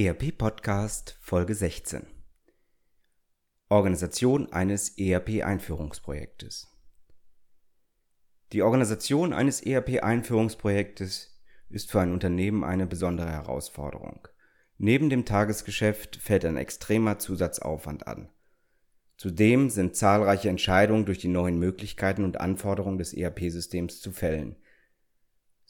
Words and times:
ERP 0.00 0.38
Podcast 0.38 1.18
Folge 1.20 1.56
16 1.56 2.06
Organisation 3.68 4.52
eines 4.52 4.96
ERP-Einführungsprojektes 4.96 6.68
Die 8.52 8.62
Organisation 8.62 9.32
eines 9.32 9.60
ERP-Einführungsprojektes 9.60 11.40
ist 11.68 11.90
für 11.90 12.00
ein 12.00 12.12
Unternehmen 12.12 12.62
eine 12.62 12.86
besondere 12.86 13.32
Herausforderung. 13.32 14.28
Neben 14.76 15.10
dem 15.10 15.24
Tagesgeschäft 15.24 16.14
fällt 16.18 16.44
ein 16.44 16.58
extremer 16.58 17.18
Zusatzaufwand 17.18 18.06
an. 18.06 18.28
Zudem 19.16 19.68
sind 19.68 19.96
zahlreiche 19.96 20.48
Entscheidungen 20.48 21.06
durch 21.06 21.18
die 21.18 21.26
neuen 21.26 21.58
Möglichkeiten 21.58 22.22
und 22.22 22.40
Anforderungen 22.40 22.98
des 22.98 23.14
ERP-Systems 23.14 24.00
zu 24.00 24.12
fällen– 24.12 24.54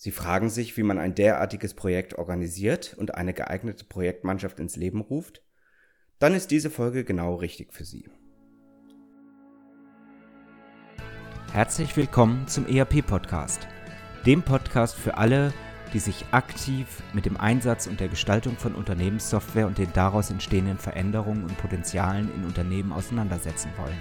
Sie 0.01 0.13
fragen 0.13 0.49
sich, 0.49 0.77
wie 0.77 0.85
man 0.85 0.97
ein 1.01 1.17
derartiges 1.17 1.75
Projekt 1.75 2.15
organisiert 2.19 2.95
und 2.99 3.17
eine 3.17 3.35
geeignete 3.35 3.85
Projektmannschaft 3.85 4.61
ins 4.61 4.77
Leben 4.77 5.01
ruft? 5.01 5.43
Dann 6.21 6.35
ist 6.35 6.53
diese 6.53 6.71
Folge 6.71 7.03
genau 7.03 7.35
richtig 7.35 7.75
für 7.75 7.85
Sie. 7.85 8.09
Herzlich 11.53 11.97
willkommen 11.97 12.47
zum 12.47 12.69
ERP-Podcast, 12.69 13.67
dem 14.25 14.45
Podcast 14.45 14.95
für 14.95 15.17
alle, 15.17 15.53
die 15.93 15.99
sich 15.99 16.27
aktiv 16.31 17.03
mit 17.13 17.27
dem 17.27 17.37
Einsatz 17.37 17.89
und 17.89 17.99
der 17.99 18.07
Gestaltung 18.07 18.57
von 18.57 18.77
Unternehmenssoftware 18.77 19.67
und 19.67 19.79
den 19.79 19.93
daraus 19.95 20.31
entstehenden 20.31 20.79
Veränderungen 20.79 21.43
und 21.43 21.59
Potenzialen 21.59 22.33
in 22.37 22.45
Unternehmen 22.45 22.93
auseinandersetzen 22.93 23.73
wollen. 23.77 24.01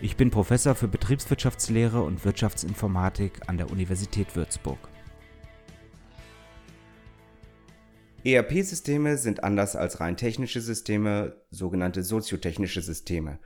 Ich 0.00 0.16
bin 0.16 0.30
Professor 0.30 0.76
für 0.76 0.86
Betriebswirtschaftslehre 0.86 2.00
und 2.00 2.24
Wirtschaftsinformatik 2.24 3.48
an 3.48 3.56
der 3.56 3.68
Universität 3.68 4.36
Würzburg. 4.36 4.78
ERP-Systeme 8.22 9.16
sind 9.18 9.42
anders 9.42 9.74
als 9.74 9.98
rein 9.98 10.16
technische 10.16 10.60
Systeme 10.60 11.42
sogenannte 11.50 12.04
soziotechnische 12.04 12.80
Systeme. 12.80 13.40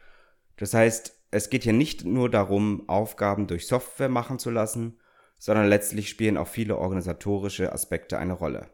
Das 0.56 0.75
heißt, 0.75 1.19
es 1.30 1.48
geht 1.48 1.62
hier 1.62 1.73
nicht 1.73 2.05
nur 2.05 2.28
darum, 2.28 2.86
Aufgaben 2.86 3.47
durch 3.47 3.67
Software 3.67 4.11
machen 4.11 4.39
zu 4.39 4.50
lassen, 4.50 4.98
sondern 5.39 5.69
letztlich 5.69 6.11
spielen 6.11 6.36
auch 6.36 6.48
viele 6.48 6.77
organisatorische 6.77 7.73
Aspekte 7.73 8.19
eine 8.19 8.34
Rolle. 8.34 8.69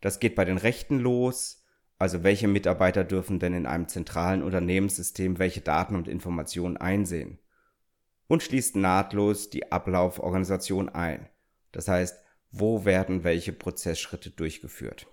Das 0.00 0.18
geht 0.18 0.34
bei 0.34 0.44
den 0.44 0.58
Rechten 0.58 0.98
los, 0.98 1.57
also 1.98 2.22
welche 2.22 2.46
Mitarbeiter 2.46 3.02
dürfen 3.02 3.40
denn 3.40 3.54
in 3.54 3.66
einem 3.66 3.88
zentralen 3.88 4.42
Unternehmenssystem 4.42 5.38
welche 5.38 5.60
Daten 5.60 5.96
und 5.96 6.06
Informationen 6.06 6.76
einsehen? 6.76 7.38
Und 8.28 8.42
schließt 8.42 8.76
nahtlos 8.76 9.50
die 9.50 9.72
Ablauforganisation 9.72 10.88
ein. 10.88 11.28
Das 11.72 11.88
heißt, 11.88 12.22
wo 12.50 12.84
werden 12.84 13.24
welche 13.24 13.52
Prozessschritte 13.52 14.30
durchgeführt? 14.30 15.06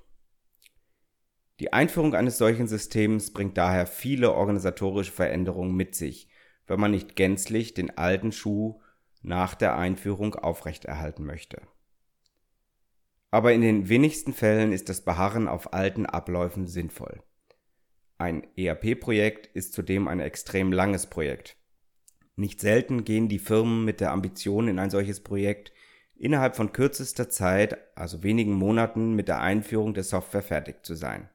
Die 1.59 1.73
Einführung 1.73 2.13
eines 2.13 2.37
solchen 2.37 2.67
Systems 2.67 3.31
bringt 3.31 3.57
daher 3.57 3.87
viele 3.87 4.33
organisatorische 4.33 5.11
Veränderungen 5.11 5.73
mit 5.73 5.95
sich, 5.95 6.29
wenn 6.67 6.79
man 6.79 6.91
nicht 6.91 7.15
gänzlich 7.15 7.73
den 7.73 7.97
alten 7.97 8.31
Schuh 8.31 8.81
nach 9.21 9.55
der 9.55 9.77
Einführung 9.77 10.35
aufrechterhalten 10.35 11.25
möchte 11.25 11.61
aber 13.35 13.51
in 13.51 13.59
den 13.59 13.89
wenigsten 13.89 14.31
Fällen 14.31 14.71
ist 14.71 14.87
das 14.87 15.01
Beharren 15.01 15.49
auf 15.49 15.73
alten 15.73 16.05
Abläufen 16.05 16.67
sinnvoll. 16.67 17.21
Ein 18.17 18.47
ERP-Projekt 18.55 19.47
ist 19.47 19.73
zudem 19.73 20.07
ein 20.07 20.21
extrem 20.21 20.71
langes 20.71 21.07
Projekt. 21.07 21.57
Nicht 22.37 22.61
selten 22.61 23.03
gehen 23.03 23.27
die 23.27 23.39
Firmen 23.39 23.83
mit 23.83 23.99
der 23.99 24.13
Ambition 24.13 24.69
in 24.69 24.79
ein 24.79 24.89
solches 24.89 25.21
Projekt 25.21 25.73
innerhalb 26.15 26.55
von 26.55 26.71
kürzester 26.71 27.29
Zeit, 27.29 27.77
also 27.97 28.23
wenigen 28.23 28.53
Monaten, 28.53 29.15
mit 29.15 29.27
der 29.27 29.41
Einführung 29.41 29.93
der 29.93 30.05
Software 30.05 30.41
fertig 30.41 30.85
zu 30.85 30.95
sein. 30.95 31.29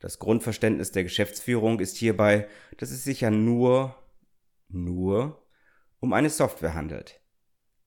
Das 0.00 0.18
Grundverständnis 0.18 0.90
der 0.90 1.04
Geschäftsführung 1.04 1.78
ist 1.78 1.96
hierbei, 1.98 2.48
dass 2.78 2.90
es 2.90 3.04
sich 3.04 3.20
ja 3.20 3.30
nur, 3.30 3.94
nur 4.66 5.40
um 6.00 6.12
eine 6.12 6.30
Software 6.30 6.74
handelt. 6.74 7.20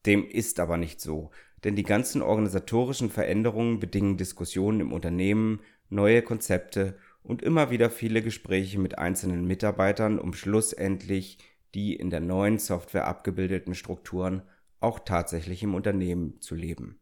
Dem 0.05 0.25
ist 0.25 0.61
aber 0.61 0.77
nicht 0.77 1.01
so, 1.01 1.31
denn 1.63 1.75
die 1.75 1.83
ganzen 1.83 2.21
organisatorischen 2.21 3.09
Veränderungen 3.09 3.79
bedingen 3.79 4.17
Diskussionen 4.17 4.79
im 4.79 4.93
Unternehmen, 4.93 5.61
neue 5.89 6.21
Konzepte 6.21 6.97
und 7.23 7.41
immer 7.41 7.71
wieder 7.71 7.89
viele 7.89 8.21
Gespräche 8.21 8.79
mit 8.79 8.97
einzelnen 8.97 9.45
Mitarbeitern, 9.45 10.19
um 10.19 10.33
schlussendlich 10.33 11.39
die 11.73 11.95
in 11.95 12.09
der 12.09 12.19
neuen 12.19 12.59
Software 12.59 13.07
abgebildeten 13.07 13.75
Strukturen 13.75 14.43
auch 14.79 14.99
tatsächlich 14.99 15.63
im 15.63 15.75
Unternehmen 15.75 16.39
zu 16.39 16.55
leben. 16.55 16.99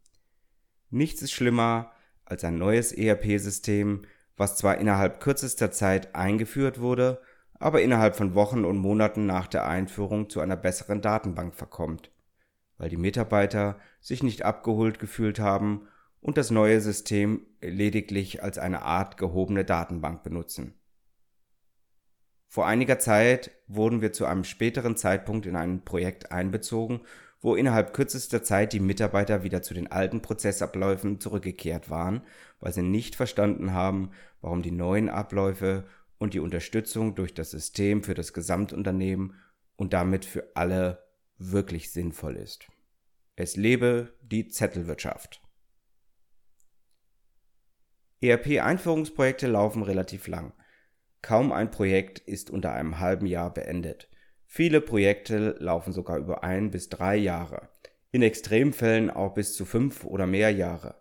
Nichts 0.89 1.21
ist 1.21 1.33
schlimmer 1.33 1.91
als 2.23 2.43
ein 2.43 2.55
neues 2.55 2.91
ERP-System, 2.91 4.03
was 4.37 4.57
zwar 4.57 4.77
innerhalb 4.77 5.19
kürzester 5.19 5.71
Zeit 5.71 6.15
eingeführt 6.15 6.79
wurde, 6.79 7.21
aber 7.59 7.81
innerhalb 7.81 8.15
von 8.15 8.33
Wochen 8.33 8.65
und 8.65 8.77
Monaten 8.77 9.25
nach 9.25 9.47
der 9.47 9.67
Einführung 9.67 10.29
zu 10.29 10.39
einer 10.39 10.57
besseren 10.57 11.01
Datenbank 11.01 11.55
verkommt 11.55 12.11
weil 12.77 12.89
die 12.89 12.97
Mitarbeiter 12.97 13.79
sich 14.05 14.21
nicht 14.21 14.45
abgeholt 14.45 14.99
gefühlt 14.99 15.39
haben 15.39 15.87
und 16.21 16.37
das 16.37 16.51
neue 16.51 16.79
System 16.79 17.47
lediglich 17.59 18.43
als 18.43 18.59
eine 18.59 18.83
Art 18.83 19.17
gehobene 19.17 19.65
Datenbank 19.65 20.21
benutzen. 20.21 20.75
Vor 22.47 22.67
einiger 22.67 22.99
Zeit 22.99 23.49
wurden 23.65 24.03
wir 24.03 24.13
zu 24.13 24.25
einem 24.25 24.43
späteren 24.43 24.95
Zeitpunkt 24.95 25.47
in 25.47 25.55
ein 25.55 25.83
Projekt 25.83 26.31
einbezogen, 26.31 27.01
wo 27.41 27.55
innerhalb 27.55 27.93
kürzester 27.93 28.43
Zeit 28.43 28.73
die 28.73 28.79
Mitarbeiter 28.79 29.41
wieder 29.41 29.63
zu 29.63 29.73
den 29.73 29.91
alten 29.91 30.21
Prozessabläufen 30.21 31.19
zurückgekehrt 31.19 31.89
waren, 31.89 32.21
weil 32.59 32.73
sie 32.73 32.83
nicht 32.83 33.15
verstanden 33.15 33.73
haben, 33.73 34.11
warum 34.39 34.61
die 34.61 34.71
neuen 34.71 35.09
Abläufe 35.09 35.85
und 36.19 36.35
die 36.35 36.39
Unterstützung 36.39 37.15
durch 37.15 37.33
das 37.33 37.49
System 37.49 38.03
für 38.03 38.13
das 38.13 38.33
Gesamtunternehmen 38.33 39.33
und 39.77 39.93
damit 39.93 40.25
für 40.25 40.51
alle 40.53 41.03
wirklich 41.39 41.91
sinnvoll 41.91 42.35
ist. 42.35 42.67
Es 43.37 43.57
lebe 43.57 44.13
die 44.21 44.47
Zettelwirtschaft. 44.47 45.41
ERP-Einführungsprojekte 48.21 49.47
laufen 49.47 49.83
relativ 49.83 50.27
lang. 50.27 50.53
Kaum 51.21 51.51
ein 51.51 51.69
Projekt 51.69 52.19
ist 52.19 52.49
unter 52.49 52.71
einem 52.71 53.01
halben 53.01 53.25
Jahr 53.25 53.53
beendet. 53.53 54.09
Viele 54.45 54.79
Projekte 54.79 55.57
laufen 55.59 55.91
sogar 55.91 56.17
über 56.17 56.45
ein 56.45 56.71
bis 56.71 56.87
drei 56.87 57.17
Jahre, 57.17 57.67
in 58.11 58.21
Extremfällen 58.21 59.09
auch 59.09 59.33
bis 59.33 59.53
zu 59.53 59.65
fünf 59.65 60.05
oder 60.05 60.27
mehr 60.27 60.51
Jahre. 60.51 60.95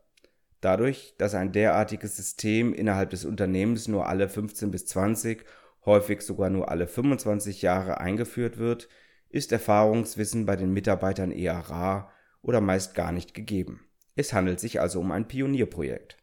Dadurch, 0.60 1.14
dass 1.18 1.36
ein 1.36 1.52
derartiges 1.52 2.16
System 2.16 2.74
innerhalb 2.74 3.10
des 3.10 3.24
Unternehmens 3.24 3.86
nur 3.86 4.08
alle 4.08 4.28
15 4.28 4.72
bis 4.72 4.86
20, 4.86 5.44
häufig 5.84 6.22
sogar 6.22 6.50
nur 6.50 6.68
alle 6.68 6.88
25 6.88 7.62
Jahre 7.62 8.00
eingeführt 8.00 8.58
wird, 8.58 8.88
ist 9.28 9.52
Erfahrungswissen 9.52 10.46
bei 10.46 10.56
den 10.56 10.72
Mitarbeitern 10.72 11.30
eher 11.30 11.58
rar 11.58 12.13
oder 12.44 12.60
meist 12.60 12.94
gar 12.94 13.10
nicht 13.10 13.34
gegeben. 13.34 13.80
Es 14.14 14.32
handelt 14.32 14.60
sich 14.60 14.80
also 14.80 15.00
um 15.00 15.10
ein 15.10 15.26
Pionierprojekt. 15.26 16.16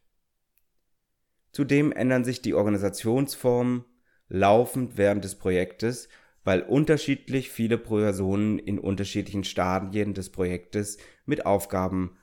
Zudem 1.52 1.92
ändern 1.92 2.24
sich 2.24 2.42
die 2.42 2.54
Organisationsformen 2.54 3.84
laufend 4.30 4.98
während 4.98 5.26
des 5.26 5.36
Projektes, 5.36 6.08
weil 6.46 6.62
unterschiedlich 6.62 7.50
viele 7.50 7.78
Personen 7.78 8.58
in 8.58 8.80
unterschiedlichen 8.80 9.44
Stadien 9.44 10.14
des 10.14 10.32
Projektes 10.32 10.98
mit 11.26 11.46
Aufgaben 11.46 12.18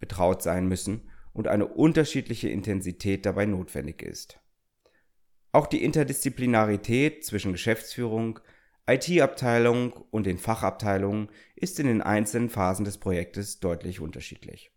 betraut 0.00 0.42
sein 0.42 0.66
müssen 0.66 1.08
und 1.32 1.46
eine 1.46 1.66
unterschiedliche 1.66 2.48
Intensität 2.48 3.24
dabei 3.24 3.46
notwendig 3.46 4.02
ist. 4.02 4.40
Auch 5.52 5.66
die 5.66 5.84
Interdisziplinarität 5.84 7.24
zwischen 7.24 7.52
Geschäftsführung, 7.52 8.40
IT-Abteilung 8.86 9.92
und 9.92 10.26
den 10.26 10.38
Fachabteilungen 10.38 11.28
ist 11.54 11.78
in 11.78 11.86
den 11.86 12.02
einzelnen 12.02 12.50
Phasen 12.50 12.84
des 12.84 12.98
Projektes 12.98 13.60
deutlich 13.60 14.00
unterschiedlich. 14.00 14.72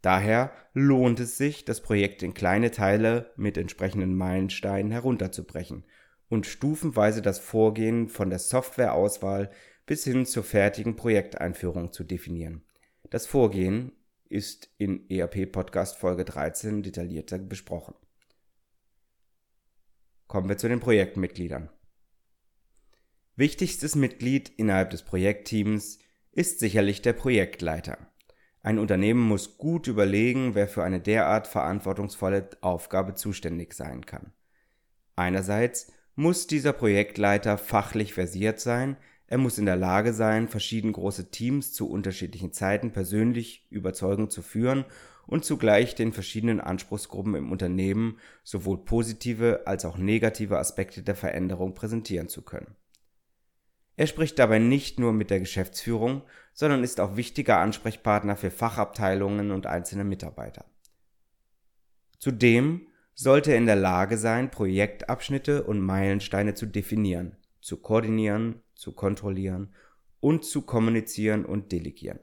Daher 0.00 0.52
lohnt 0.72 1.20
es 1.20 1.38
sich, 1.38 1.64
das 1.64 1.80
Projekt 1.80 2.22
in 2.22 2.34
kleine 2.34 2.70
Teile 2.70 3.32
mit 3.36 3.56
entsprechenden 3.56 4.14
Meilensteinen 4.16 4.90
herunterzubrechen 4.90 5.84
und 6.28 6.46
stufenweise 6.46 7.22
das 7.22 7.38
Vorgehen 7.38 8.08
von 8.08 8.30
der 8.30 8.38
Softwareauswahl 8.38 9.50
bis 9.86 10.04
hin 10.04 10.26
zur 10.26 10.44
fertigen 10.44 10.96
Projekteinführung 10.96 11.92
zu 11.92 12.04
definieren. 12.04 12.64
Das 13.10 13.26
Vorgehen 13.26 13.92
ist 14.28 14.70
in 14.78 15.08
ERP 15.08 15.50
Podcast 15.52 15.96
Folge 15.96 16.24
13 16.24 16.82
detaillierter 16.82 17.38
besprochen. 17.38 17.94
Kommen 20.26 20.48
wir 20.48 20.58
zu 20.58 20.68
den 20.68 20.80
Projektmitgliedern. 20.80 21.70
Wichtigstes 23.36 23.96
Mitglied 23.96 24.52
innerhalb 24.58 24.90
des 24.90 25.02
Projektteams 25.02 25.98
ist 26.30 26.60
sicherlich 26.60 27.02
der 27.02 27.14
Projektleiter. 27.14 27.98
Ein 28.62 28.78
Unternehmen 28.78 29.22
muss 29.22 29.58
gut 29.58 29.88
überlegen, 29.88 30.54
wer 30.54 30.68
für 30.68 30.84
eine 30.84 31.00
derart 31.00 31.48
verantwortungsvolle 31.48 32.48
Aufgabe 32.60 33.16
zuständig 33.16 33.74
sein 33.74 34.06
kann. 34.06 34.32
Einerseits 35.16 35.92
muss 36.14 36.46
dieser 36.46 36.72
Projektleiter 36.72 37.58
fachlich 37.58 38.14
versiert 38.14 38.60
sein, 38.60 38.96
er 39.26 39.38
muss 39.38 39.58
in 39.58 39.66
der 39.66 39.74
Lage 39.74 40.12
sein, 40.12 40.46
verschieden 40.46 40.92
große 40.92 41.32
Teams 41.32 41.72
zu 41.72 41.90
unterschiedlichen 41.90 42.52
Zeiten 42.52 42.92
persönlich 42.92 43.66
überzeugend 43.68 44.30
zu 44.30 44.42
führen 44.42 44.84
und 45.26 45.44
zugleich 45.44 45.96
den 45.96 46.12
verschiedenen 46.12 46.60
Anspruchsgruppen 46.60 47.34
im 47.34 47.50
Unternehmen 47.50 48.18
sowohl 48.44 48.84
positive 48.84 49.66
als 49.66 49.84
auch 49.84 49.98
negative 49.98 50.58
Aspekte 50.58 51.02
der 51.02 51.16
Veränderung 51.16 51.74
präsentieren 51.74 52.28
zu 52.28 52.42
können. 52.42 52.76
Er 53.96 54.06
spricht 54.06 54.38
dabei 54.38 54.58
nicht 54.58 54.98
nur 54.98 55.12
mit 55.12 55.30
der 55.30 55.40
Geschäftsführung, 55.40 56.22
sondern 56.52 56.82
ist 56.82 57.00
auch 57.00 57.16
wichtiger 57.16 57.58
Ansprechpartner 57.58 58.36
für 58.36 58.50
Fachabteilungen 58.50 59.50
und 59.50 59.66
einzelne 59.66 60.04
Mitarbeiter. 60.04 60.64
Zudem 62.18 62.88
sollte 63.14 63.52
er 63.52 63.58
in 63.58 63.66
der 63.66 63.76
Lage 63.76 64.18
sein, 64.18 64.50
Projektabschnitte 64.50 65.62
und 65.62 65.80
Meilensteine 65.80 66.54
zu 66.54 66.66
definieren, 66.66 67.36
zu 67.60 67.76
koordinieren, 67.76 68.62
zu 68.74 68.92
kontrollieren 68.92 69.74
und 70.20 70.44
zu 70.44 70.62
kommunizieren 70.62 71.44
und 71.44 71.70
delegieren. 71.70 72.18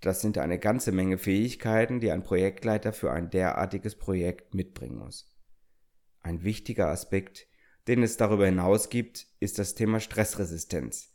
Das 0.00 0.20
sind 0.20 0.36
eine 0.36 0.58
ganze 0.58 0.92
Menge 0.92 1.16
Fähigkeiten, 1.16 2.00
die 2.00 2.10
ein 2.10 2.24
Projektleiter 2.24 2.92
für 2.92 3.12
ein 3.12 3.30
derartiges 3.30 3.94
Projekt 3.94 4.54
mitbringen 4.54 4.98
muss. 4.98 5.34
Ein 6.20 6.42
wichtiger 6.42 6.88
Aspekt, 6.88 7.46
den 7.88 8.02
es 8.02 8.16
darüber 8.16 8.46
hinaus 8.46 8.88
gibt, 8.88 9.26
ist 9.40 9.58
das 9.58 9.74
Thema 9.74 10.00
Stressresistenz. 10.00 11.12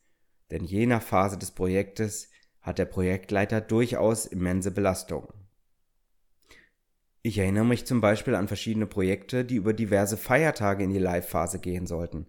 Denn 0.51 0.63
je 0.63 0.85
nach 0.85 1.01
Phase 1.01 1.37
des 1.37 1.51
Projektes 1.51 2.29
hat 2.61 2.79
der 2.79 2.85
Projektleiter 2.85 3.61
durchaus 3.61 4.25
immense 4.25 4.71
Belastungen. 4.71 5.33
Ich 7.21 7.37
erinnere 7.37 7.65
mich 7.65 7.85
zum 7.85 8.01
Beispiel 8.01 8.35
an 8.35 8.47
verschiedene 8.47 8.85
Projekte, 8.85 9.43
die 9.43 9.55
über 9.55 9.73
diverse 9.73 10.17
Feiertage 10.17 10.83
in 10.83 10.91
die 10.91 10.99
Live-Phase 10.99 11.59
gehen 11.59 11.85
sollten, 11.85 12.27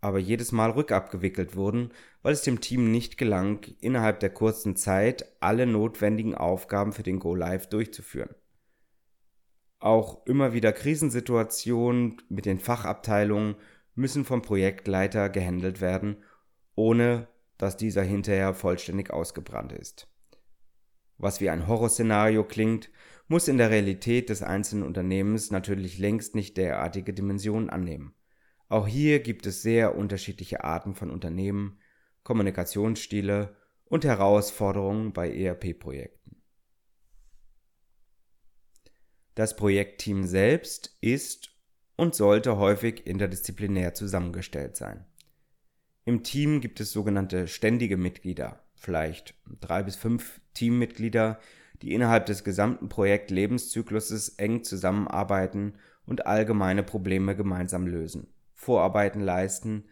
aber 0.00 0.18
jedes 0.18 0.52
Mal 0.52 0.70
rückabgewickelt 0.70 1.56
wurden, 1.56 1.90
weil 2.22 2.34
es 2.34 2.42
dem 2.42 2.60
Team 2.60 2.90
nicht 2.90 3.16
gelang, 3.16 3.64
innerhalb 3.80 4.20
der 4.20 4.30
kurzen 4.30 4.76
Zeit 4.76 5.24
alle 5.40 5.66
notwendigen 5.66 6.34
Aufgaben 6.34 6.92
für 6.92 7.02
den 7.02 7.18
Go 7.18 7.34
Live 7.34 7.68
durchzuführen. 7.68 8.34
Auch 9.78 10.26
immer 10.26 10.52
wieder 10.52 10.72
Krisensituationen 10.72 12.20
mit 12.28 12.44
den 12.44 12.58
Fachabteilungen 12.58 13.56
müssen 13.96 14.24
vom 14.24 14.42
Projektleiter 14.42 15.28
gehandelt 15.28 15.80
werden, 15.80 16.22
ohne 16.74 17.28
dass 17.58 17.76
dieser 17.76 18.02
hinterher 18.02 18.54
vollständig 18.54 19.10
ausgebrannt 19.10 19.72
ist. 19.72 20.08
Was 21.18 21.40
wie 21.40 21.50
ein 21.50 21.66
Horrorszenario 21.66 22.44
klingt, 22.44 22.90
muss 23.28 23.48
in 23.48 23.58
der 23.58 23.70
Realität 23.70 24.28
des 24.28 24.42
einzelnen 24.42 24.84
Unternehmens 24.84 25.50
natürlich 25.50 25.98
längst 25.98 26.34
nicht 26.34 26.56
derartige 26.56 27.12
Dimensionen 27.12 27.70
annehmen. 27.70 28.14
Auch 28.68 28.86
hier 28.86 29.20
gibt 29.20 29.46
es 29.46 29.62
sehr 29.62 29.96
unterschiedliche 29.96 30.62
Arten 30.64 30.94
von 30.94 31.10
Unternehmen, 31.10 31.78
Kommunikationsstile 32.22 33.56
und 33.86 34.04
Herausforderungen 34.04 35.12
bei 35.12 35.32
ERP-Projekten. 35.32 36.42
Das 39.34 39.56
Projektteam 39.56 40.24
selbst 40.24 40.96
ist 41.00 41.55
und 41.96 42.14
sollte 42.14 42.58
häufig 42.58 43.06
interdisziplinär 43.06 43.94
zusammengestellt 43.94 44.76
sein. 44.76 45.04
Im 46.04 46.22
Team 46.22 46.60
gibt 46.60 46.78
es 46.80 46.92
sogenannte 46.92 47.48
ständige 47.48 47.96
Mitglieder, 47.96 48.60
vielleicht 48.74 49.34
drei 49.60 49.82
bis 49.82 49.96
fünf 49.96 50.40
Teammitglieder, 50.54 51.40
die 51.82 51.92
innerhalb 51.92 52.26
des 52.26 52.44
gesamten 52.44 52.88
Projektlebenszykluses 52.88 54.30
eng 54.38 54.62
zusammenarbeiten 54.62 55.74
und 56.06 56.26
allgemeine 56.26 56.82
Probleme 56.82 57.34
gemeinsam 57.34 57.86
lösen, 57.86 58.28
Vorarbeiten 58.54 59.20
leisten, 59.20 59.84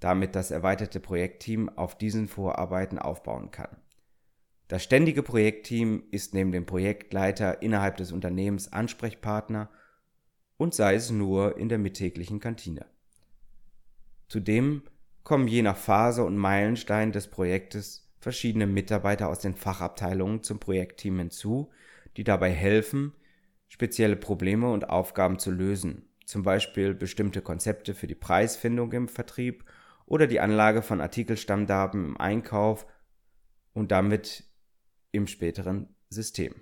damit 0.00 0.34
das 0.34 0.50
erweiterte 0.50 1.00
Projektteam 1.00 1.68
auf 1.68 1.96
diesen 1.96 2.28
Vorarbeiten 2.28 2.98
aufbauen 2.98 3.50
kann. 3.50 3.76
Das 4.68 4.82
ständige 4.82 5.22
Projektteam 5.22 6.02
ist 6.10 6.34
neben 6.34 6.52
dem 6.52 6.66
Projektleiter 6.66 7.62
innerhalb 7.62 7.96
des 7.96 8.12
Unternehmens 8.12 8.72
Ansprechpartner 8.72 9.70
und 10.58 10.74
sei 10.74 10.96
es 10.96 11.10
nur 11.10 11.56
in 11.56 11.70
der 11.70 11.78
mittäglichen 11.78 12.40
Kantine. 12.40 12.84
Zudem 14.28 14.82
kommen 15.24 15.48
je 15.48 15.62
nach 15.62 15.76
Phase 15.76 16.24
und 16.24 16.36
Meilenstein 16.36 17.12
des 17.12 17.28
Projektes 17.28 18.06
verschiedene 18.18 18.66
Mitarbeiter 18.66 19.28
aus 19.28 19.38
den 19.38 19.54
Fachabteilungen 19.54 20.42
zum 20.42 20.58
Projektteam 20.58 21.18
hinzu, 21.18 21.70
die 22.16 22.24
dabei 22.24 22.50
helfen, 22.50 23.14
spezielle 23.68 24.16
Probleme 24.16 24.70
und 24.70 24.90
Aufgaben 24.90 25.38
zu 25.38 25.50
lösen, 25.50 26.08
zum 26.26 26.42
Beispiel 26.42 26.94
bestimmte 26.94 27.40
Konzepte 27.40 27.94
für 27.94 28.06
die 28.06 28.14
Preisfindung 28.14 28.92
im 28.92 29.08
Vertrieb 29.08 29.64
oder 30.06 30.26
die 30.26 30.40
Anlage 30.40 30.82
von 30.82 31.00
Artikelstammdaten 31.00 32.04
im 32.04 32.16
Einkauf 32.16 32.86
und 33.72 33.92
damit 33.92 34.44
im 35.12 35.26
späteren 35.26 35.94
System. 36.10 36.54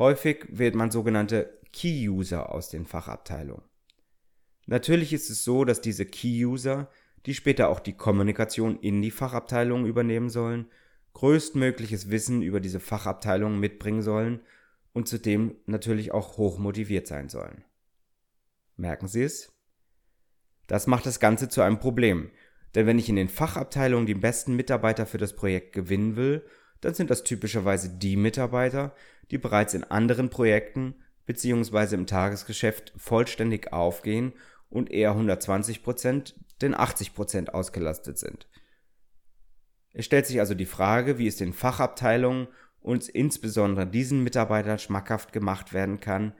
Häufig 0.00 0.46
wählt 0.48 0.74
man 0.74 0.90
sogenannte 0.90 1.60
Key-User 1.74 2.54
aus 2.54 2.70
den 2.70 2.86
Fachabteilungen. 2.86 3.62
Natürlich 4.64 5.12
ist 5.12 5.28
es 5.28 5.44
so, 5.44 5.66
dass 5.66 5.82
diese 5.82 6.06
Key-User 6.06 6.88
die 7.26 7.34
später 7.34 7.68
auch 7.68 7.80
die 7.80 7.92
Kommunikation 7.92 8.80
in 8.80 9.02
die 9.02 9.10
Fachabteilung 9.10 9.84
übernehmen 9.84 10.30
sollen, 10.30 10.70
größtmögliches 11.12 12.10
Wissen 12.10 12.40
über 12.40 12.60
diese 12.60 12.80
Fachabteilung 12.80 13.60
mitbringen 13.60 14.00
sollen 14.00 14.40
und 14.94 15.06
zudem 15.06 15.56
natürlich 15.66 16.12
auch 16.12 16.38
hoch 16.38 16.58
motiviert 16.58 17.06
sein 17.06 17.28
sollen. 17.28 17.62
Merken 18.78 19.06
Sie 19.06 19.22
es? 19.22 19.52
Das 20.66 20.86
macht 20.86 21.04
das 21.04 21.20
Ganze 21.20 21.50
zu 21.50 21.60
einem 21.60 21.78
Problem, 21.78 22.30
denn 22.74 22.86
wenn 22.86 22.98
ich 22.98 23.10
in 23.10 23.16
den 23.16 23.28
Fachabteilungen 23.28 24.06
die 24.06 24.14
besten 24.14 24.56
Mitarbeiter 24.56 25.04
für 25.04 25.18
das 25.18 25.36
Projekt 25.36 25.74
gewinnen 25.74 26.16
will, 26.16 26.42
dann 26.80 26.94
sind 26.94 27.10
das 27.10 27.24
typischerweise 27.24 27.90
die 27.90 28.16
Mitarbeiter, 28.16 28.94
die 29.30 29.38
bereits 29.38 29.74
in 29.74 29.84
anderen 29.84 30.30
Projekten 30.30 30.94
bzw. 31.26 31.94
im 31.94 32.06
Tagesgeschäft 32.06 32.92
vollständig 32.96 33.72
aufgehen 33.72 34.32
und 34.68 34.90
eher 34.90 35.12
120% 35.12 36.34
denn 36.60 36.74
80% 36.74 37.48
ausgelastet 37.50 38.18
sind. 38.18 38.46
Es 39.92 40.04
stellt 40.04 40.26
sich 40.26 40.40
also 40.40 40.54
die 40.54 40.66
Frage, 40.66 41.18
wie 41.18 41.26
es 41.26 41.36
den 41.36 41.52
Fachabteilungen 41.52 42.48
und 42.80 43.08
insbesondere 43.08 43.86
diesen 43.86 44.22
Mitarbeitern 44.22 44.78
schmackhaft 44.78 45.32
gemacht 45.32 45.72
werden 45.72 46.00
kann, 46.00 46.34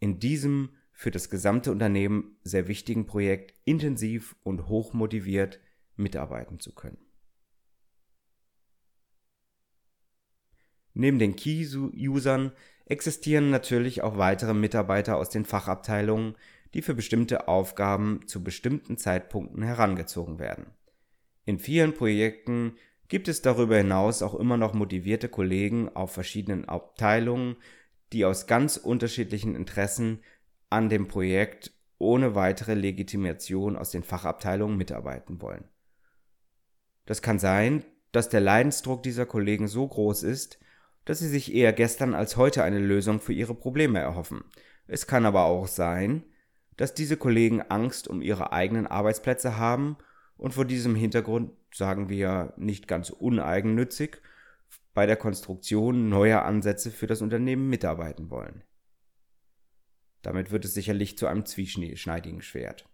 in 0.00 0.18
diesem 0.18 0.70
für 0.92 1.10
das 1.10 1.30
gesamte 1.30 1.70
Unternehmen 1.70 2.36
sehr 2.42 2.66
wichtigen 2.66 3.06
Projekt 3.06 3.54
intensiv 3.64 4.34
und 4.42 4.68
hochmotiviert 4.68 5.60
mitarbeiten 5.96 6.58
zu 6.58 6.74
können. 6.74 7.07
Neben 10.98 11.20
den 11.20 11.36
Key-Usern 11.36 12.50
existieren 12.86 13.50
natürlich 13.50 14.02
auch 14.02 14.18
weitere 14.18 14.52
Mitarbeiter 14.52 15.16
aus 15.16 15.30
den 15.30 15.44
Fachabteilungen, 15.44 16.34
die 16.74 16.82
für 16.82 16.94
bestimmte 16.94 17.46
Aufgaben 17.46 18.26
zu 18.26 18.42
bestimmten 18.42 18.98
Zeitpunkten 18.98 19.62
herangezogen 19.62 20.40
werden. 20.40 20.66
In 21.44 21.60
vielen 21.60 21.94
Projekten 21.94 22.74
gibt 23.06 23.28
es 23.28 23.42
darüber 23.42 23.76
hinaus 23.76 24.22
auch 24.22 24.34
immer 24.34 24.56
noch 24.56 24.74
motivierte 24.74 25.28
Kollegen 25.28 25.88
auf 25.88 26.10
verschiedenen 26.10 26.68
Abteilungen, 26.68 27.54
die 28.12 28.24
aus 28.24 28.48
ganz 28.48 28.76
unterschiedlichen 28.76 29.54
Interessen 29.54 30.18
an 30.68 30.88
dem 30.88 31.06
Projekt 31.06 31.70
ohne 31.98 32.34
weitere 32.34 32.74
Legitimation 32.74 33.76
aus 33.76 33.92
den 33.92 34.02
Fachabteilungen 34.02 34.76
mitarbeiten 34.76 35.40
wollen. 35.40 35.68
Das 37.06 37.22
kann 37.22 37.38
sein, 37.38 37.84
dass 38.10 38.28
der 38.28 38.40
Leidensdruck 38.40 39.04
dieser 39.04 39.26
Kollegen 39.26 39.68
so 39.68 39.86
groß 39.86 40.24
ist, 40.24 40.58
dass 41.08 41.20
sie 41.20 41.28
sich 41.28 41.54
eher 41.54 41.72
gestern 41.72 42.12
als 42.12 42.36
heute 42.36 42.62
eine 42.64 42.80
Lösung 42.80 43.18
für 43.18 43.32
ihre 43.32 43.54
Probleme 43.54 43.98
erhoffen. 43.98 44.44
Es 44.86 45.06
kann 45.06 45.24
aber 45.24 45.44
auch 45.44 45.66
sein, 45.66 46.22
dass 46.76 46.92
diese 46.92 47.16
Kollegen 47.16 47.62
Angst 47.62 48.08
um 48.08 48.20
ihre 48.20 48.52
eigenen 48.52 48.86
Arbeitsplätze 48.86 49.56
haben 49.56 49.96
und 50.36 50.52
vor 50.52 50.66
diesem 50.66 50.94
Hintergrund, 50.94 51.52
sagen 51.72 52.10
wir 52.10 52.52
nicht 52.58 52.88
ganz 52.88 53.08
uneigennützig, 53.08 54.20
bei 54.92 55.06
der 55.06 55.16
Konstruktion 55.16 56.10
neuer 56.10 56.42
Ansätze 56.42 56.90
für 56.90 57.06
das 57.06 57.22
Unternehmen 57.22 57.70
mitarbeiten 57.70 58.28
wollen. 58.28 58.62
Damit 60.20 60.50
wird 60.50 60.66
es 60.66 60.74
sicherlich 60.74 61.16
zu 61.16 61.26
einem 61.26 61.46
zwieschneidigen 61.46 62.42
Schwert. 62.42 62.86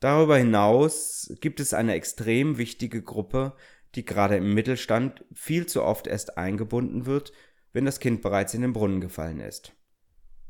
Darüber 0.00 0.36
hinaus 0.36 1.34
gibt 1.40 1.60
es 1.60 1.72
eine 1.72 1.94
extrem 1.94 2.58
wichtige 2.58 3.00
Gruppe, 3.00 3.56
die 3.94 4.04
gerade 4.04 4.36
im 4.36 4.54
Mittelstand 4.54 5.24
viel 5.34 5.66
zu 5.66 5.82
oft 5.82 6.06
erst 6.06 6.38
eingebunden 6.38 7.06
wird, 7.06 7.32
wenn 7.72 7.84
das 7.84 8.00
Kind 8.00 8.22
bereits 8.22 8.54
in 8.54 8.62
den 8.62 8.72
Brunnen 8.72 9.00
gefallen 9.00 9.40
ist. 9.40 9.72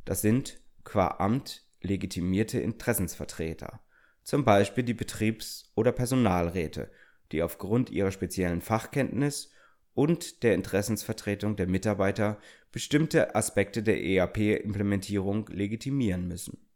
Das 0.04 0.22
sind 0.22 0.60
qua 0.84 1.16
Amt 1.18 1.64
legitimierte 1.80 2.60
Interessensvertreter, 2.60 3.80
zum 4.22 4.44
Beispiel 4.44 4.84
die 4.84 4.94
Betriebs- 4.94 5.72
oder 5.74 5.92
Personalräte, 5.92 6.90
die 7.32 7.42
aufgrund 7.42 7.90
ihrer 7.90 8.12
speziellen 8.12 8.60
Fachkenntnis 8.60 9.50
und 9.94 10.42
der 10.42 10.54
Interessensvertretung 10.54 11.56
der 11.56 11.66
Mitarbeiter 11.66 12.38
bestimmte 12.70 13.34
Aspekte 13.34 13.82
der 13.82 14.02
ERP-Implementierung 14.02 15.48
legitimieren 15.48 16.26
müssen. 16.28 16.66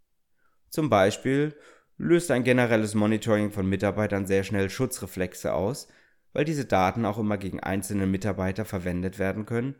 Zum 0.68 0.90
Beispiel 0.90 1.56
löst 1.96 2.30
ein 2.30 2.44
generelles 2.44 2.94
Monitoring 2.94 3.50
von 3.50 3.66
Mitarbeitern 3.66 4.26
sehr 4.26 4.44
schnell 4.44 4.68
Schutzreflexe 4.68 5.54
aus, 5.54 5.88
weil 6.36 6.44
diese 6.44 6.66
Daten 6.66 7.06
auch 7.06 7.16
immer 7.16 7.38
gegen 7.38 7.60
einzelne 7.60 8.06
Mitarbeiter 8.06 8.66
verwendet 8.66 9.18
werden 9.18 9.46
können 9.46 9.74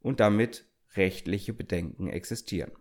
und 0.00 0.18
damit 0.18 0.64
rechtliche 0.96 1.52
Bedenken 1.52 2.08
existieren. 2.08 2.72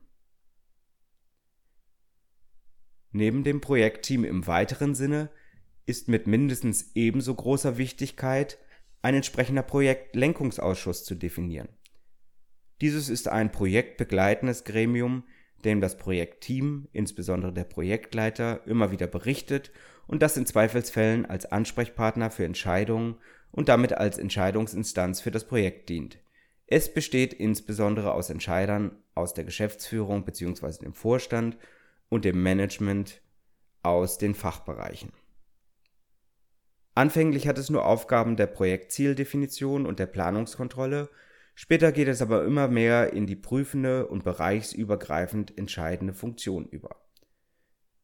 Neben 3.12 3.44
dem 3.44 3.62
Projektteam 3.62 4.24
im 4.24 4.48
weiteren 4.48 4.96
Sinne 4.96 5.30
ist 5.86 6.08
mit 6.08 6.26
mindestens 6.26 6.96
ebenso 6.96 7.36
großer 7.36 7.78
Wichtigkeit 7.78 8.58
ein 9.04 9.14
entsprechender 9.14 9.62
Projektlenkungsausschuss 9.62 11.06
zu 11.06 11.14
definieren. 11.14 11.70
Dieses 12.82 13.10
ist 13.10 13.28
ein 13.28 13.52
projektbegleitendes 13.52 14.64
Gremium, 14.64 15.24
dem 15.64 15.82
das 15.82 16.00
Projektteam, 16.00 16.88
insbesondere 16.94 17.54
der 17.54 17.66
Projektleiter, 17.66 18.66
immer 18.66 18.90
wieder 18.90 19.06
berichtet 19.06 19.72
und 20.10 20.24
das 20.24 20.36
in 20.38 20.48
Zweifelsfällen 20.48 21.28
als 21.28 21.46
Ansprechpartner 21.46 22.32
für 22.32 22.44
Entscheidungen 22.44 23.16
und 23.52 23.70
damit 23.70 23.94
als 23.94 24.18
Entscheidungsinstanz 24.18 25.22
für 25.22 25.30
das 25.30 25.46
Projekt 25.46 25.88
dient. 25.88 26.18
Es 26.66 26.92
besteht 26.92 27.32
insbesondere 27.32 28.14
aus 28.14 28.32
Entscheidern 28.32 28.98
aus 29.14 29.36
der 29.36 29.44
Geschäftsführung 29.44 30.26
bzw. 30.26 30.84
dem 30.84 30.94
Vorstand 30.94 31.58
und 32.10 32.26
dem 32.26 32.42
Management 32.42 33.22
aus 33.84 34.18
den 34.18 34.34
Fachbereichen. 34.34 35.12
Anfänglich 36.96 37.48
hat 37.48 37.60
es 37.60 37.70
nur 37.70 37.86
Aufgaben 37.86 38.36
der 38.36 38.48
Projektzieldefinition 38.48 39.86
und 39.86 40.00
der 40.00 40.08
Planungskontrolle, 40.08 41.10
später 41.54 41.92
geht 41.92 42.08
es 42.08 42.24
aber 42.24 42.46
immer 42.46 42.68
mehr 42.68 43.14
in 43.14 43.28
die 43.28 43.36
prüfende 43.36 44.08
und 44.08 44.24
bereichsübergreifend 44.24 45.56
entscheidende 45.56 46.16
Funktion 46.16 46.66
über. 46.66 46.96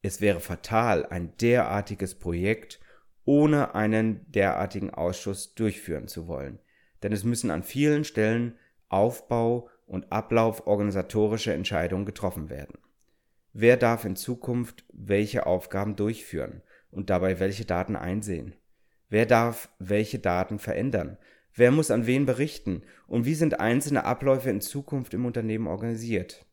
Es 0.06 0.22
wäre 0.22 0.40
fatal, 0.40 1.08
ein 1.08 1.36
derartiges 1.42 2.14
Projekt 2.14 2.80
ohne 3.24 3.74
einen 3.74 4.32
derartigen 4.32 4.92
Ausschuss 4.92 5.56
durchführen 5.56 6.08
zu 6.08 6.28
wollen, 6.28 6.60
denn 7.02 7.12
es 7.12 7.24
müssen 7.24 7.50
an 7.50 7.64
vielen 7.64 8.04
Stellen 8.04 8.56
Aufbau 8.88 9.68
und 9.88 10.12
Ablauf 10.12 10.68
organisatorische 10.68 11.54
Entscheidungen 11.54 12.06
getroffen 12.06 12.52
werden. 12.52 12.78
Wer 13.52 13.78
darf 13.78 14.06
in 14.06 14.16
Zukunft 14.16 14.86
welche 14.94 15.48
Aufgaben 15.48 15.96
durchführen 15.96 16.62
und 16.92 17.10
dabei 17.10 17.40
welche 17.40 17.66
Daten 17.66 17.96
einsehen? 17.96 18.54
Wer 19.10 19.26
darf 19.26 19.70
welche 19.80 20.20
Daten 20.20 20.60
verändern? 20.60 21.18
Wer 21.56 21.72
muss 21.72 21.90
an 21.90 22.06
wen 22.06 22.28
berichten? 22.28 22.84
Und 23.08 23.26
wie 23.26 23.34
sind 23.34 23.60
einzelne 23.60 24.04
Abläufe 24.04 24.52
in 24.52 24.62
Zukunft 24.62 25.16
im 25.16 25.26
Unternehmen 25.26 25.66
organisiert? 25.66 26.46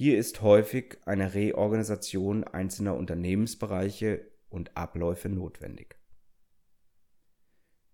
Hier 0.00 0.16
ist 0.16 0.42
häufig 0.42 0.96
eine 1.06 1.34
Reorganisation 1.34 2.44
einzelner 2.44 2.94
Unternehmensbereiche 2.94 4.30
und 4.48 4.76
Abläufe 4.76 5.28
notwendig. 5.28 5.96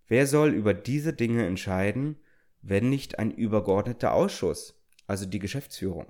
Wer 0.05 0.27
soll 0.27 0.53
über 0.53 0.75
diese 0.75 1.13
Dinge 1.13 1.47
entscheiden, 1.47 2.19
wenn 2.61 2.91
nicht 2.91 3.17
ein 3.17 3.31
übergeordneter 3.31 4.13
Ausschuss, 4.13 4.79
also 5.07 5.25
die 5.25 5.39
Geschäftsführung? 5.39 6.05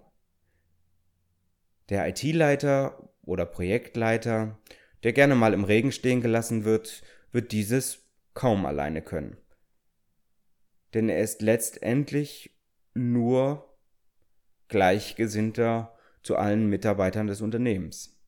Der 1.88 2.06
IT-Leiter 2.10 3.10
oder 3.22 3.46
Projektleiter, 3.46 4.60
der 5.04 5.14
gerne 5.14 5.36
mal 5.36 5.54
im 5.54 5.64
Regen 5.64 5.94
stehen 5.94 6.20
gelassen 6.20 6.66
wird, 6.66 7.04
wird 7.32 7.54
dieses 7.54 8.06
kaum 8.34 8.66
alleine 8.66 9.02
können. 9.02 9.38
Denn 10.94 11.08
er 11.08 11.22
ist 11.22 11.42
letztendlich 11.42 12.54
nur 12.94 13.75
Gleichgesinnter 14.68 15.96
zu 16.24 16.38
allen 16.38 16.68
Mitarbeitern 16.68 17.28
des 17.28 17.42
Unternehmens. 17.42 18.20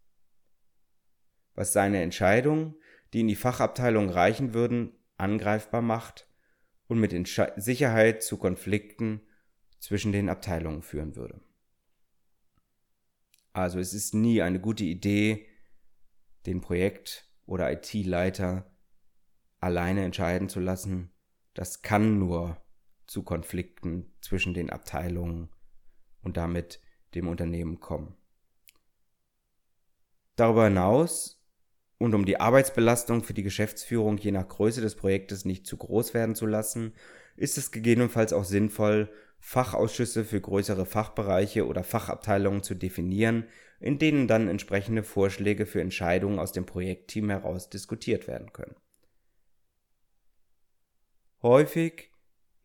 Was 1.56 1.74
seine 1.74 2.02
Entscheidungen, 2.02 2.76
die 3.14 3.22
in 3.22 3.28
die 3.28 3.36
Fachabteilung 3.36 4.10
reichen 4.10 4.54
würden, 4.54 4.92
angreifbar 5.18 5.82
macht 5.82 6.28
und 6.88 7.00
mit 7.00 7.14
Sicherheit 7.58 8.24
zu 8.24 8.38
Konflikten 8.38 9.22
zwischen 9.80 10.12
den 10.12 10.30
Abteilungen 10.30 10.82
führen 10.82 11.16
würde. 11.16 11.42
Also 13.54 13.80
es 13.80 13.94
ist 13.94 14.14
nie 14.14 14.42
eine 14.42 14.60
gute 14.60 14.84
Idee, 14.84 15.48
den 16.46 16.62
Projekt- 16.62 17.28
oder 17.46 17.72
IT-Leiter 17.72 18.72
alleine 19.60 20.04
entscheiden 20.04 20.50
zu 20.50 20.60
lassen, 20.60 21.12
das 21.54 21.82
kann 21.82 22.20
nur 22.20 22.62
zu 23.08 23.24
Konflikten 23.24 24.14
zwischen 24.22 24.54
den 24.54 24.70
Abteilungen 24.70 25.50
und 26.28 26.38
damit 26.38 26.82
dem 27.16 27.28
Unternehmen 27.30 27.80
kommen. 27.80 28.16
Darüber 30.36 30.66
hinaus 30.66 31.42
und 31.98 32.14
um 32.14 32.26
die 32.26 32.40
Arbeitsbelastung 32.40 33.24
für 33.24 33.34
die 33.34 33.44
Geschäftsführung 33.44 34.18
je 34.18 34.32
nach 34.32 34.48
Größe 34.48 34.82
des 34.82 34.96
Projektes 34.96 35.46
nicht 35.46 35.66
zu 35.66 35.78
groß 35.78 36.14
werden 36.14 36.36
zu 36.36 36.46
lassen, 36.46 36.94
ist 37.38 37.58
es 37.58 37.72
gegebenenfalls 37.72 38.34
auch 38.34 38.44
sinnvoll, 38.44 39.10
Fachausschüsse 39.40 40.26
für 40.26 40.42
größere 40.42 40.86
Fachbereiche 40.86 41.66
oder 41.66 41.84
Fachabteilungen 41.84 42.62
zu 42.62 42.76
definieren, 42.76 43.48
in 43.80 43.98
denen 43.98 44.28
dann 44.28 44.50
entsprechende 44.50 45.04
Vorschläge 45.04 45.66
für 45.66 45.80
Entscheidungen 45.80 46.40
aus 46.40 46.52
dem 46.52 46.66
Projektteam 46.66 47.30
heraus 47.30 47.70
diskutiert 47.70 48.28
werden 48.28 48.52
können. 48.52 48.76
Häufig 51.42 52.12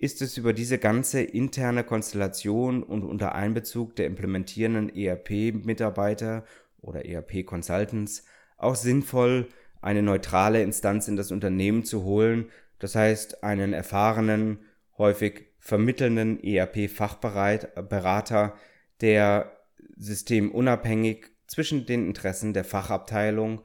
ist 0.02 0.21
es 0.21 0.37
über 0.37 0.52
diese 0.52 0.76
ganze 0.78 1.23
interne 1.23 1.85
Konstellation 1.85 2.82
und 2.82 3.04
unter 3.04 3.37
Einbezug 3.37 3.94
der 3.94 4.06
implementierenden 4.06 4.92
ERP-Mitarbeiter 4.92 6.44
oder 6.80 7.06
ERP-Consultants 7.06 8.25
auch 8.56 8.75
sinnvoll, 8.75 9.47
eine 9.80 10.02
neutrale 10.02 10.61
Instanz 10.61 11.06
in 11.06 11.14
das 11.14 11.30
Unternehmen 11.30 11.85
zu 11.85 12.02
holen, 12.02 12.50
das 12.80 12.97
heißt 12.97 13.44
einen 13.44 13.73
erfahrenen, 13.73 14.64
häufig 14.99 15.47
vermittelnden 15.61 16.42
ERP-Fachberater, 16.42 18.54
der 19.00 19.56
systemunabhängig 19.97 21.26
zwischen 21.47 21.87
den 21.87 22.09
Interessen 22.09 22.54
der 22.54 22.64
Fachabteilung 22.64 23.62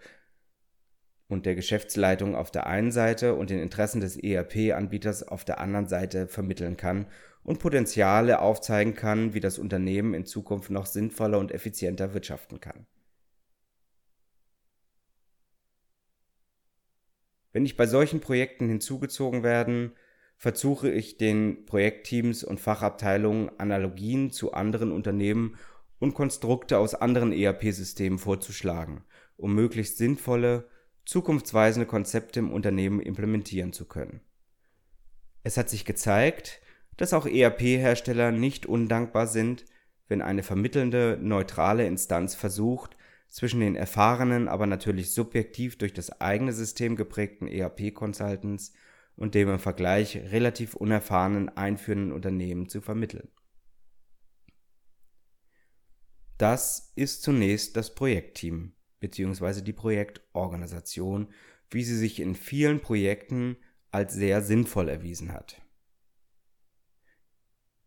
und 1.27 1.45
der 1.45 1.55
Geschäftsleitung 1.55 2.35
auf 2.35 2.51
der 2.51 2.67
einen 2.67 2.91
Seite 2.91 3.35
und 3.35 3.49
den 3.49 3.59
Interessen 3.59 4.01
des 4.01 4.17
ERP-Anbieters 4.17 5.23
auf 5.23 5.43
der 5.43 5.59
anderen 5.59 5.87
Seite 5.87 6.27
vermitteln 6.27 6.77
kann 6.77 7.07
und 7.43 7.59
Potenziale 7.59 8.39
aufzeigen 8.39 8.95
kann, 8.95 9.33
wie 9.33 9.39
das 9.39 9.59
Unternehmen 9.59 10.13
in 10.13 10.25
Zukunft 10.25 10.69
noch 10.69 10.85
sinnvoller 10.85 11.39
und 11.39 11.51
effizienter 11.51 12.13
wirtschaften 12.13 12.59
kann. 12.59 12.85
Wenn 17.51 17.65
ich 17.65 17.75
bei 17.75 17.87
solchen 17.87 18.19
Projekten 18.19 18.69
hinzugezogen 18.69 19.43
werden, 19.43 19.93
versuche 20.37 20.91
ich 20.91 21.17
den 21.17 21.65
Projektteams 21.65 22.43
und 22.43 22.59
Fachabteilungen 22.59 23.49
Analogien 23.57 24.31
zu 24.31 24.53
anderen 24.53 24.91
Unternehmen 24.91 25.57
und 25.99 26.13
Konstrukte 26.13 26.77
aus 26.77 26.93
anderen 26.93 27.33
ERP-Systemen 27.33 28.19
vorzuschlagen, 28.19 29.03
um 29.35 29.55
möglichst 29.55 29.97
sinnvolle 29.97 30.69
zukunftsweisende 31.07 31.87
Konzepte 31.87 32.39
im 32.39 32.51
Unternehmen 32.51 32.99
implementieren 32.99 33.71
zu 33.71 33.85
können. 33.85 34.19
Es 35.43 35.55
hat 35.55 35.69
sich 35.69 35.85
gezeigt, 35.85 36.61
dass 36.97 37.13
auch 37.13 37.25
ERP-Hersteller 37.25 38.31
nicht 38.31 38.65
undankbar 38.65 39.25
sind, 39.25 39.65
wenn 40.09 40.21
eine 40.21 40.43
vermittelnde, 40.43 41.17
neutrale 41.21 41.87
Instanz 41.87 42.35
versucht, 42.35 42.97
zwischen 43.29 43.61
den 43.61 43.75
erfahrenen, 43.75 44.49
aber 44.49 44.67
natürlich 44.67 45.11
subjektiv 45.11 45.77
durch 45.77 45.93
das 45.93 46.19
eigene 46.19 46.51
System 46.51 46.95
geprägten 46.97 47.47
ERP-Consultants 47.47 48.73
und 49.15 49.33
dem 49.33 49.49
im 49.49 49.59
Vergleich 49.59 50.17
relativ 50.17 50.75
unerfahrenen 50.75 51.49
einführenden 51.49 52.11
Unternehmen 52.11 52.67
zu 52.67 52.81
vermitteln. 52.81 53.29
Das 56.37 56.91
ist 56.95 57.21
zunächst 57.21 57.77
das 57.77 57.95
Projektteam, 57.95 58.73
bzw. 58.99 59.61
die 59.61 59.73
Projektorganisation, 59.73 61.33
wie 61.69 61.83
sie 61.83 61.97
sich 61.97 62.19
in 62.19 62.35
vielen 62.35 62.81
Projekten 62.81 63.57
als 63.91 64.13
sehr 64.13 64.41
sinnvoll 64.41 64.89
erwiesen 64.89 65.33
hat. 65.33 65.61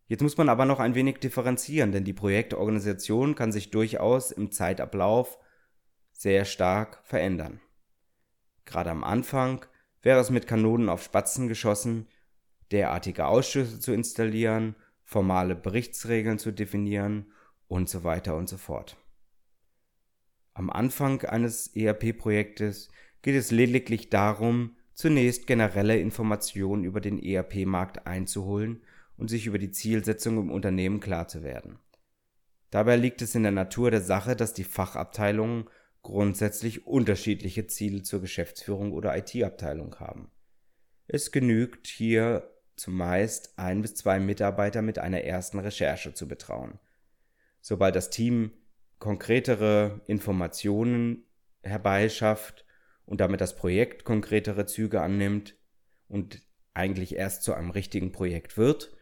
Jetzt 0.06 0.22
muss 0.22 0.36
man 0.36 0.48
aber 0.48 0.64
noch 0.64 0.80
ein 0.80 0.96
wenig 0.96 1.18
differenzieren, 1.18 1.92
denn 1.92 2.04
die 2.04 2.12
Projektorganisation 2.12 3.36
kann 3.36 3.52
sich 3.52 3.70
durchaus 3.70 4.32
im 4.32 4.50
Zeitablauf 4.50 5.38
sehr 6.10 6.44
stark 6.44 7.00
verändern. 7.04 7.60
Gerade 8.64 8.90
am 8.90 9.04
Anfang 9.04 9.64
wäre 10.02 10.20
es 10.20 10.30
mit 10.30 10.46
Kanonen 10.46 10.88
auf 10.88 11.02
Spatzen 11.02 11.48
geschossen, 11.48 12.08
derartige 12.72 13.26
Ausschüsse 13.26 13.78
zu 13.80 13.92
installieren, 13.92 14.74
formale 15.04 15.54
Berichtsregeln 15.54 16.38
zu 16.38 16.52
definieren 16.52 17.32
und 17.68 17.88
so 17.88 18.04
weiter 18.04 18.36
und 18.36 18.48
so 18.48 18.56
fort. 18.56 18.96
Am 20.54 20.70
Anfang 20.70 21.22
eines 21.22 21.68
ERP-Projektes 21.74 22.90
geht 23.22 23.34
es 23.34 23.50
lediglich 23.50 24.10
darum, 24.10 24.76
zunächst 24.94 25.46
generelle 25.46 25.98
Informationen 25.98 26.84
über 26.84 27.00
den 27.00 27.22
ERP-Markt 27.22 28.06
einzuholen 28.06 28.82
und 29.16 29.28
sich 29.28 29.46
über 29.46 29.58
die 29.58 29.70
Zielsetzung 29.70 30.38
im 30.38 30.50
Unternehmen 30.50 31.00
klar 31.00 31.28
zu 31.28 31.42
werden. 31.42 31.78
Dabei 32.70 32.96
liegt 32.96 33.22
es 33.22 33.34
in 33.34 33.42
der 33.42 33.52
Natur 33.52 33.90
der 33.90 34.00
Sache, 34.00 34.36
dass 34.36 34.54
die 34.54 34.64
Fachabteilungen 34.64 35.68
grundsätzlich 36.02 36.86
unterschiedliche 36.86 37.66
Ziele 37.66 38.02
zur 38.02 38.20
Geschäftsführung 38.20 38.92
oder 38.92 39.16
IT-Abteilung 39.16 39.96
haben. 39.96 40.30
Es 41.06 41.32
genügt 41.32 41.86
hier 41.86 42.50
zumeist 42.76 43.58
ein 43.58 43.82
bis 43.82 43.94
zwei 43.94 44.20
Mitarbeiter 44.20 44.80
mit 44.80 44.98
einer 44.98 45.22
ersten 45.22 45.58
Recherche 45.58 46.14
zu 46.14 46.26
betrauen. 46.26 46.78
Sobald 47.60 47.96
das 47.96 48.10
Team 48.10 48.52
konkretere 49.00 50.00
Informationen 50.06 51.24
herbeischafft 51.62 52.64
und 53.06 53.20
damit 53.20 53.40
das 53.40 53.56
Projekt 53.56 54.04
konkretere 54.04 54.66
Züge 54.66 55.00
annimmt 55.00 55.56
und 56.06 56.42
eigentlich 56.74 57.16
erst 57.16 57.42
zu 57.42 57.54
einem 57.54 57.70
richtigen 57.70 58.12
Projekt 58.12 58.56
wird, 58.56 58.96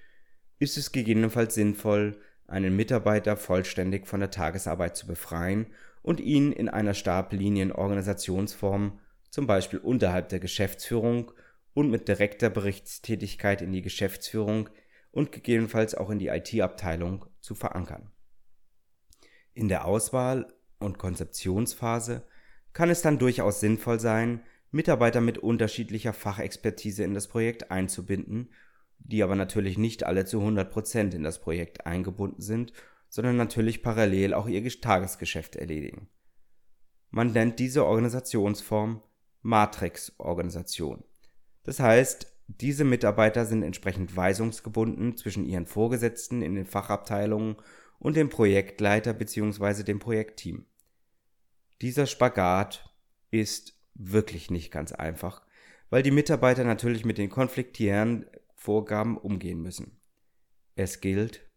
ist 0.59 0.79
es 0.79 0.93
gegebenenfalls 0.93 1.55
sinnvoll, 1.55 2.19
einen 2.47 2.75
Mitarbeiter 2.75 3.37
vollständig 3.37 4.07
von 4.07 4.21
der 4.21 4.31
Tagesarbeit 4.31 4.97
zu 4.97 5.07
befreien 5.07 5.67
und 6.01 6.21
ihn 6.21 6.53
in 6.53 6.71
einer 6.71 6.95
Stablinien-Organisationsform, 6.95 8.99
zum 9.31 9.47
Beispiel 9.47 9.81
unterhalb 9.81 10.31
der 10.31 10.41
Geschäftsführung 10.41 11.33
und 11.75 11.91
mit 11.91 12.09
direkter 12.09 12.49
Berichtstätigkeit 12.49 13.61
in 13.61 13.73
die 13.73 13.83
Geschäftsführung 13.83 14.71
und 15.11 15.33
gegebenenfalls 15.33 15.95
auch 15.95 16.09
in 16.09 16.19
die 16.19 16.29
IT-Abteilung 16.29 17.27
zu 17.41 17.55
verankern. 17.55 18.11
In 19.59 19.67
der 19.67 19.87
Auswahl- 19.87 20.47
und 20.79 20.99
Konzeptionsphase 20.99 22.23
kann 22.75 22.91
es 22.91 23.03
dann 23.03 23.19
durchaus 23.19 23.59
sinnvoll 23.59 23.99
sein, 23.99 24.45
Mitarbeiter 24.71 25.21
mit 25.21 25.39
unterschiedlicher 25.39 26.13
Fachexpertise 26.13 27.03
in 27.03 27.13
das 27.13 27.27
Projekt 27.27 27.73
einzubinden, 27.73 28.51
die 29.01 29.21
aber 29.21 29.35
natürlich 29.35 29.77
nicht 29.77 30.05
alle 30.05 30.27
zu 30.27 30.39
100% 30.39 31.13
in 31.13 31.25
das 31.25 31.41
Projekt 31.41 31.87
eingebunden 31.87 32.41
sind, 32.41 32.73
sondern 33.09 33.37
natürlich 33.37 33.83
parallel 33.83 34.33
auch 34.33 34.47
ihr 34.47 34.63
Tagesgeschäft 34.81 35.57
erledigen. 35.57 36.09
Man 37.11 37.33
nennt 37.33 37.59
diese 37.59 37.85
Organisationsform 37.85 39.03
Matrix-Organisation. 39.43 41.03
Das 41.65 41.81
heißt, 41.81 42.33
diese 42.47 42.85
Mitarbeiter 42.85 43.45
sind 43.45 43.65
entsprechend 43.65 44.15
weisungsgebunden 44.15 45.17
zwischen 45.17 45.45
ihren 45.45 45.67
Vorgesetzten 45.67 46.43
in 46.43 46.55
den 46.55 46.67
Fachabteilungen 46.67 47.57
und 47.99 48.17
dem 48.17 48.29
Projektleiter 48.29 49.13
bzw. 49.13 49.83
dem 49.83 49.99
Projektteam. 49.99 50.67
Dieser 51.81 52.07
Spagat 52.07 52.95
ist 53.31 53.79
wirklich 53.95 54.51
nicht 54.51 54.71
ganz 54.71 54.93
einfach, 54.93 55.47
weil 55.91 56.03
die 56.03 56.11
Mitarbeiter 56.11 56.65
natürlich 56.65 57.05
mit 57.05 57.19
den 57.19 57.31
konfliktieren 57.31 58.27
Vorgaben 58.55 59.17
umgehen 59.17 59.61
müssen. 59.61 60.01
Es 60.75 61.01
gilt, 61.01 61.49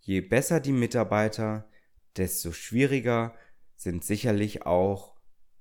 je 0.00 0.20
besser 0.20 0.60
die 0.60 0.72
Mitarbeiter, 0.72 1.68
desto 2.16 2.52
schwieriger 2.52 3.34
sind 3.76 4.04
sicherlich 4.04 4.66
auch 4.66 5.16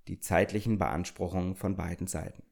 die 0.07 0.19
zeitlichen 0.19 0.77
Beanspruchungen 0.77 1.55
von 1.55 1.75
beiden 1.75 2.07
Seiten. 2.07 2.43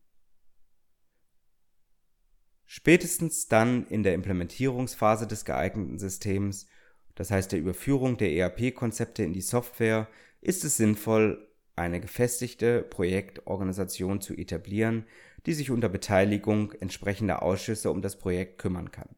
Spätestens 2.65 3.47
dann 3.47 3.87
in 3.87 4.03
der 4.03 4.13
Implementierungsphase 4.13 5.25
des 5.25 5.45
geeigneten 5.45 5.97
Systems, 5.97 6.67
das 7.15 7.31
heißt 7.31 7.51
der 7.51 7.59
Überführung 7.59 8.17
der 8.17 8.31
ERP-Konzepte 8.31 9.23
in 9.23 9.33
die 9.33 9.41
Software, 9.41 10.07
ist 10.41 10.63
es 10.63 10.77
sinnvoll, 10.77 11.47
eine 11.75 12.01
gefestigte 12.01 12.81
Projektorganisation 12.83 14.21
zu 14.21 14.33
etablieren, 14.33 15.05
die 15.45 15.53
sich 15.53 15.71
unter 15.71 15.89
Beteiligung 15.89 16.73
entsprechender 16.73 17.41
Ausschüsse 17.41 17.89
um 17.89 18.01
das 18.01 18.17
Projekt 18.17 18.57
kümmern 18.57 18.91
kann. 18.91 19.15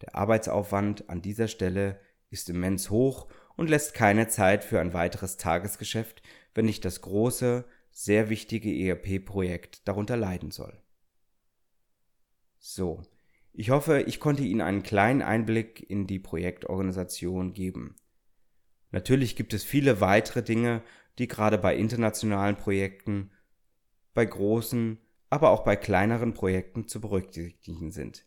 Der 0.00 0.14
Arbeitsaufwand 0.16 1.08
an 1.08 1.22
dieser 1.22 1.48
Stelle 1.48 2.00
ist 2.30 2.48
immens 2.48 2.90
hoch 2.90 3.28
und 3.56 3.68
lässt 3.68 3.94
keine 3.94 4.28
Zeit 4.28 4.64
für 4.64 4.80
ein 4.80 4.94
weiteres 4.94 5.36
Tagesgeschäft, 5.36 6.22
wenn 6.54 6.64
nicht 6.64 6.84
das 6.84 7.02
große, 7.02 7.64
sehr 7.90 8.30
wichtige 8.30 8.72
ERP-Projekt 8.72 9.86
darunter 9.86 10.16
leiden 10.16 10.50
soll. 10.50 10.82
So, 12.58 13.02
ich 13.52 13.70
hoffe, 13.70 14.02
ich 14.02 14.20
konnte 14.20 14.42
Ihnen 14.42 14.60
einen 14.60 14.82
kleinen 14.82 15.22
Einblick 15.22 15.88
in 15.88 16.06
die 16.06 16.18
Projektorganisation 16.18 17.52
geben. 17.52 17.96
Natürlich 18.90 19.36
gibt 19.36 19.54
es 19.54 19.64
viele 19.64 20.00
weitere 20.00 20.42
Dinge, 20.42 20.82
die 21.18 21.28
gerade 21.28 21.58
bei 21.58 21.76
internationalen 21.76 22.56
Projekten, 22.56 23.30
bei 24.14 24.24
großen, 24.24 24.98
aber 25.30 25.50
auch 25.50 25.64
bei 25.64 25.76
kleineren 25.76 26.34
Projekten 26.34 26.88
zu 26.88 27.00
berücksichtigen 27.00 27.90
sind. 27.90 28.26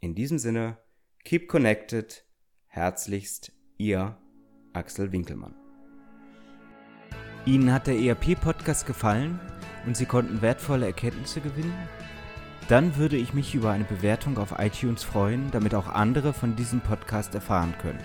In 0.00 0.14
diesem 0.14 0.38
Sinne, 0.38 0.76
keep 1.24 1.48
connected, 1.48 2.26
herzlichst 2.66 3.50
Ihr 3.78 4.18
Axel 4.74 5.12
Winkelmann. 5.12 5.54
Ihnen 7.46 7.72
hat 7.72 7.86
der 7.86 7.98
ERP-Podcast 7.98 8.86
gefallen 8.86 9.40
und 9.86 9.96
Sie 9.96 10.04
konnten 10.04 10.42
wertvolle 10.42 10.84
Erkenntnisse 10.84 11.40
gewinnen? 11.40 11.88
Dann 12.68 12.96
würde 12.96 13.16
ich 13.16 13.32
mich 13.32 13.54
über 13.54 13.70
eine 13.70 13.84
Bewertung 13.84 14.36
auf 14.36 14.54
iTunes 14.58 15.04
freuen, 15.04 15.50
damit 15.52 15.74
auch 15.74 15.88
andere 15.88 16.34
von 16.34 16.54
diesem 16.54 16.82
Podcast 16.82 17.34
erfahren 17.34 17.74
können. 17.80 18.04